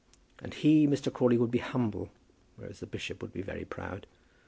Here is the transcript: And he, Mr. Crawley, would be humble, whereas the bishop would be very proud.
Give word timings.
And 0.41 0.55
he, 0.55 0.87
Mr. 0.87 1.13
Crawley, 1.13 1.37
would 1.37 1.51
be 1.51 1.59
humble, 1.59 2.09
whereas 2.55 2.79
the 2.79 2.87
bishop 2.87 3.21
would 3.21 3.33
be 3.33 3.43
very 3.43 3.65
proud. 3.65 4.07